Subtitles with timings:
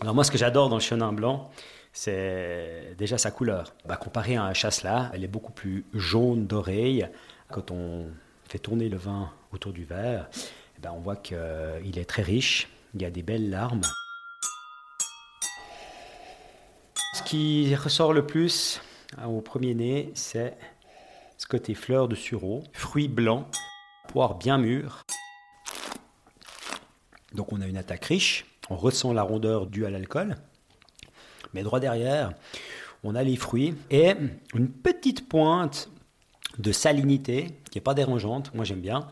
[0.00, 1.50] Alors moi, ce que j'adore dans le chenin blanc,
[1.92, 3.74] c'est déjà sa couleur.
[3.84, 7.04] Bah, comparé à un chasselas, elle est beaucoup plus jaune dorée.
[7.50, 8.06] Quand on
[8.44, 10.28] fait tourner le vin autour du verre,
[10.76, 11.36] eh ben, on voit qu'il
[11.98, 13.80] est très riche, il y a des belles larmes.
[17.14, 18.80] Ce qui ressort le plus
[19.16, 20.56] hein, au premier nez, c'est
[21.38, 23.46] ce côté fleur de sureau, fruits blancs,
[24.06, 25.02] poire bien mûre.
[27.34, 30.36] Donc on a une attaque riche, on ressent la rondeur due à l'alcool.
[31.54, 32.32] Mais droit derrière,
[33.04, 34.12] on a les fruits et
[34.54, 35.88] une petite pointe
[36.58, 39.08] de salinité qui n'est pas dérangeante, moi j'aime bien,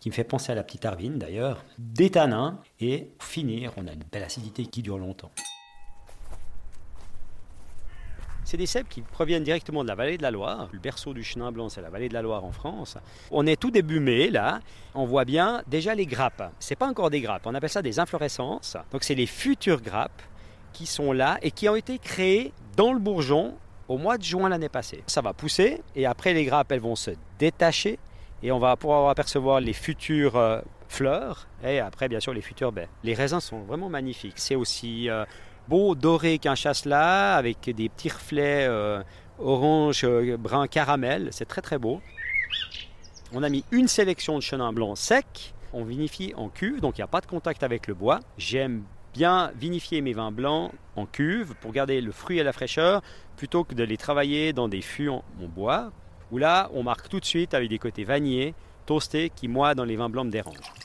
[0.00, 3.86] qui me fait penser à la petite Arvine d'ailleurs, des tanins et pour finir, on
[3.86, 5.30] a une belle acidité qui dure longtemps.
[8.50, 10.68] C'est des cèpes qui proviennent directement de la vallée de la Loire.
[10.72, 12.98] Le berceau du chenin blanc, c'est la vallée de la Loire en France.
[13.30, 14.58] On est tout début mai, là.
[14.96, 16.52] On voit bien déjà les grappes.
[16.58, 18.76] C'est pas encore des grappes, on appelle ça des inflorescences.
[18.90, 20.20] Donc c'est les futures grappes
[20.72, 23.54] qui sont là et qui ont été créées dans le bourgeon
[23.86, 25.04] au mois de juin l'année passée.
[25.06, 28.00] Ça va pousser et après les grappes, elles vont se détacher
[28.42, 32.72] et on va pouvoir apercevoir les futures euh, fleurs et après bien sûr les futures
[32.72, 32.88] baies.
[33.04, 34.38] Les raisins sont vraiment magnifiques.
[34.38, 35.24] C'est aussi euh,
[35.68, 39.02] beau doré qu'un chasselas avec des petits reflets euh,
[39.38, 40.06] orange,
[40.38, 41.28] brun caramel.
[41.32, 42.00] C'est très très beau.
[43.32, 45.54] On a mis une sélection de chenin blanc sec.
[45.72, 48.20] On vinifie en cuve, donc il n'y a pas de contact avec le bois.
[48.38, 48.82] J'aime
[49.14, 53.02] bien vinifier mes vins blancs en cuve pour garder le fruit à la fraîcheur
[53.36, 55.92] plutôt que de les travailler dans des fûts en, bois
[56.30, 58.54] où là on marque tout de suite avec des côtés vanillés,
[58.86, 60.79] toastés qui moi dans les vins blancs me dérangent.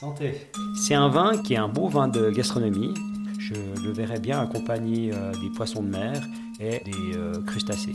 [0.00, 0.32] Santé.
[0.74, 2.94] C'est un vin qui est un beau vin de gastronomie.
[3.38, 3.52] Je
[3.84, 6.22] le verrais bien accompagné euh, des poissons de mer
[6.58, 7.92] et des euh, crustacés.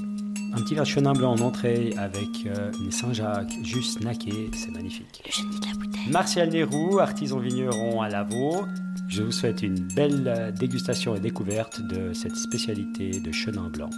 [0.54, 4.70] Un petit verre de chenin blanc en entrée avec euh, une Saint-Jacques juste naquée, c'est
[4.70, 5.24] magnifique.
[5.26, 6.12] Le génie de la bouteille.
[6.12, 8.66] Martial Nérou, artisan vigneron à Lavaux.
[9.08, 13.90] Je vous souhaite une belle dégustation et découverte de cette spécialité de chenin blanc.